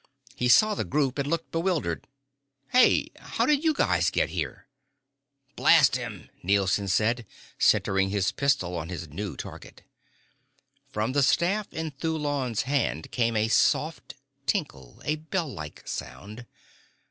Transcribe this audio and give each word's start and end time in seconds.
He 0.35 0.47
saw 0.49 0.73
the 0.73 0.83
group 0.83 1.19
and 1.19 1.29
looked 1.29 1.51
bewildered. 1.51 2.07
"Hey! 2.69 3.09
How 3.17 3.45
did 3.45 3.63
you 3.63 3.71
guys 3.71 4.09
get 4.09 4.29
here?" 4.31 4.65
"Blast 5.55 5.95
him!" 5.95 6.31
Nielson 6.43 6.87
said, 6.87 7.23
centering 7.59 8.09
his 8.09 8.31
pistol 8.31 8.75
on 8.75 8.87
this 8.87 9.05
new 9.05 9.37
target. 9.37 9.83
From 10.89 11.11
the 11.11 11.21
staff 11.21 11.71
in 11.71 11.91
Thulon's 11.91 12.63
hand 12.63 13.11
came 13.11 13.37
a 13.37 13.47
soft 13.47 14.15
tinkle, 14.47 15.03
a 15.05 15.17
bell 15.17 15.53
like 15.53 15.87
sound. 15.87 16.47